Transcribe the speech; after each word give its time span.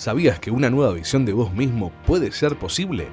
¿Sabías 0.00 0.40
que 0.40 0.50
una 0.50 0.70
nueva 0.70 0.94
visión 0.94 1.26
de 1.26 1.34
vos 1.34 1.52
mismo 1.52 1.92
puede 2.06 2.32
ser 2.32 2.56
posible? 2.58 3.08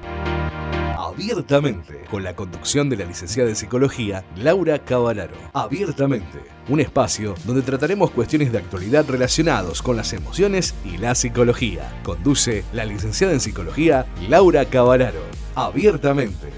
Abiertamente, 0.96 2.04
con 2.10 2.24
la 2.24 2.34
conducción 2.34 2.88
de 2.88 2.96
la 2.96 3.04
licenciada 3.04 3.50
en 3.50 3.56
psicología 3.56 4.24
Laura 4.36 4.78
Cavalaro. 4.78 5.34
Abiertamente, 5.52 6.38
un 6.66 6.80
espacio 6.80 7.34
donde 7.44 7.60
trataremos 7.60 8.10
cuestiones 8.10 8.52
de 8.52 8.56
actualidad 8.56 9.04
relacionados 9.06 9.82
con 9.82 9.98
las 9.98 10.14
emociones 10.14 10.74
y 10.82 10.96
la 10.96 11.14
psicología. 11.14 11.92
Conduce 12.04 12.64
la 12.72 12.86
licenciada 12.86 13.34
en 13.34 13.40
psicología 13.40 14.06
Laura 14.26 14.64
Cavalaro. 14.64 15.20
Abiertamente. 15.56 16.48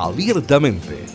Abiertamente 0.00 1.08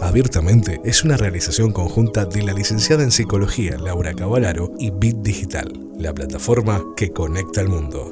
Abiertamente 0.00 0.80
es 0.84 1.04
una 1.04 1.16
realización 1.16 1.72
conjunta 1.72 2.24
de 2.24 2.42
la 2.42 2.52
licenciada 2.52 3.02
en 3.02 3.10
Psicología 3.10 3.76
Laura 3.78 4.14
Cavalaro 4.14 4.72
y 4.78 4.90
Bit 4.90 5.18
Digital, 5.18 5.72
la 5.98 6.14
plataforma 6.14 6.82
que 6.96 7.10
conecta 7.10 7.60
al 7.60 7.68
mundo. 7.68 8.10